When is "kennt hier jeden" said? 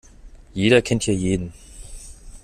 0.81-1.53